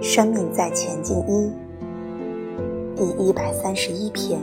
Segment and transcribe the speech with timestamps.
[0.00, 1.52] 生命在前进一
[2.94, 4.40] 第一百三十一篇，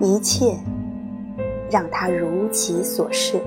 [0.00, 0.56] 一切
[1.70, 3.40] 让它如其所是，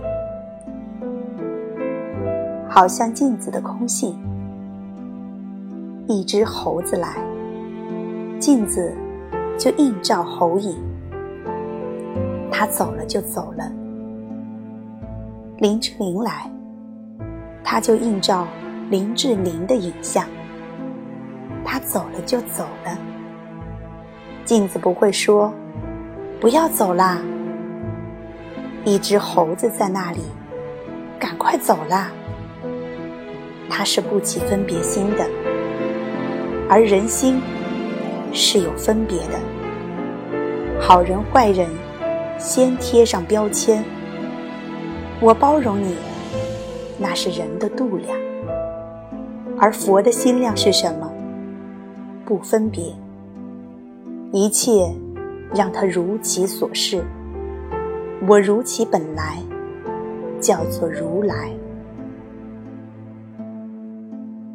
[2.70, 4.18] 好像镜子的空性。
[6.08, 7.18] 一只猴子来，
[8.40, 8.94] 镜子
[9.58, 10.78] 就映照猴影，
[12.52, 13.72] 它走了就走了。
[15.58, 16.50] 林志玲来，
[17.64, 18.48] 它就映照。
[18.90, 20.28] 林志玲的影像，
[21.64, 22.96] 他走了就走了。
[24.44, 25.52] 镜子不会说
[26.40, 27.20] “不要走啦”，
[28.86, 30.20] 一只猴子在那里，
[31.20, 32.12] 赶快走啦。
[33.68, 35.28] 他是不起分别心的，
[36.70, 37.42] 而人心
[38.32, 39.40] 是有分别的。
[40.80, 41.68] 好人坏人，
[42.38, 43.84] 先贴上标签。
[45.20, 45.96] 我包容你，
[47.00, 48.25] 那是人的度量。
[49.58, 51.12] 而佛的心量是什么？
[52.26, 52.94] 不分别，
[54.32, 54.94] 一切
[55.54, 57.04] 让它如其所是。
[58.28, 59.38] 我如其本来，
[60.42, 61.50] 叫做如来。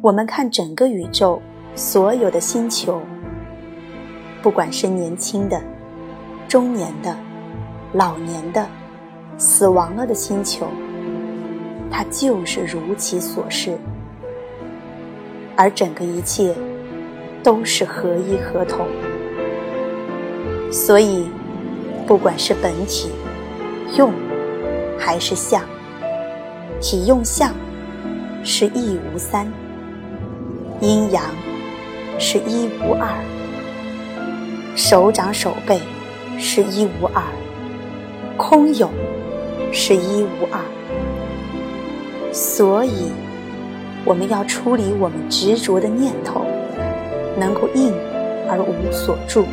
[0.01, 1.41] 我们看整个宇宙，
[1.75, 3.01] 所有的星球，
[4.41, 5.61] 不管是年轻的、
[6.47, 7.15] 中年的、
[7.93, 8.67] 老年的、
[9.37, 10.67] 死亡了的星球，
[11.89, 13.77] 它就是如其所是。
[15.61, 16.55] 而整个一切
[17.43, 18.87] 都是合一合同，
[20.71, 21.27] 所以
[22.07, 23.11] 不管是本体
[23.95, 24.11] 用
[24.97, 25.61] 还是相，
[26.79, 27.53] 体用相
[28.43, 29.45] 是一无三，
[30.79, 31.23] 阴阳
[32.17, 33.07] 是一无二，
[34.75, 35.79] 手掌手背
[36.39, 37.21] 是一无二，
[38.35, 38.89] 空有
[39.71, 40.59] 是一无二，
[42.33, 43.11] 所以。
[44.03, 46.41] 我们要处理我们执着的念头，
[47.37, 47.93] 能够应
[48.49, 49.45] 而无所住，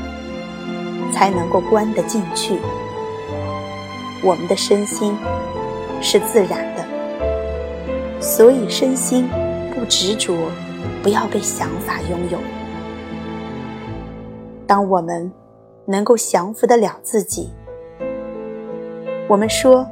[1.12, 2.56] 才能够关得进去。
[4.24, 5.14] 我们的身心
[6.00, 9.28] 是自然的，所以身心
[9.74, 10.34] 不执着，
[11.02, 12.38] 不要被想法拥有。
[14.66, 15.30] 当我们
[15.84, 17.50] 能够降服得了自己，
[19.28, 19.86] 我们说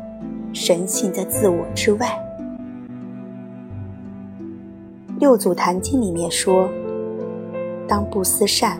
[0.52, 2.25] 神性在自我之外。
[5.19, 6.69] 六祖坛经里面说
[7.88, 8.78] ：“当不思善、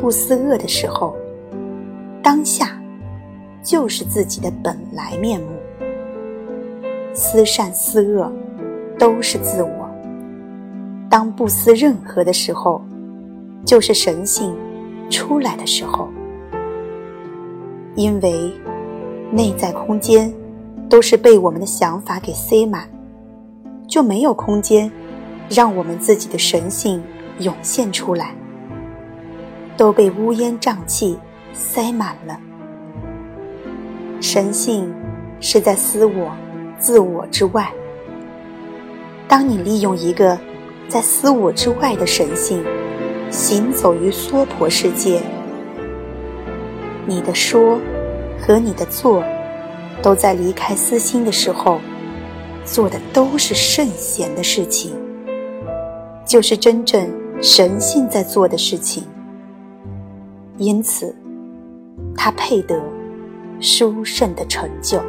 [0.00, 1.14] 不思恶的时候，
[2.20, 2.76] 当下
[3.62, 5.46] 就是自己的本来面目。
[7.14, 8.32] 思善思恶
[8.98, 9.88] 都是自我。
[11.08, 12.82] 当不思任何的时候，
[13.64, 14.52] 就是神性
[15.08, 16.08] 出来的时候。
[17.94, 18.52] 因为
[19.30, 20.32] 内在空间
[20.88, 22.88] 都是被我们的想法给塞满，
[23.86, 24.90] 就没有空间。”
[25.50, 27.02] 让我们自己的神性
[27.40, 28.32] 涌现出来，
[29.76, 31.18] 都被乌烟瘴气
[31.52, 32.38] 塞满了。
[34.20, 34.94] 神性
[35.40, 36.30] 是在私我、
[36.78, 37.68] 自我之外。
[39.26, 40.38] 当你利用一个
[40.88, 42.64] 在私我之外的神性，
[43.28, 45.20] 行走于娑婆世界，
[47.06, 47.76] 你的说
[48.40, 49.24] 和你的做，
[50.00, 51.80] 都在离开私心的时候，
[52.64, 54.94] 做的都是圣贤的事情。
[56.30, 57.10] 就是真正
[57.42, 59.02] 神性在做的事情，
[60.58, 61.12] 因此，
[62.16, 62.80] 他配得
[63.58, 65.02] 殊胜的成就。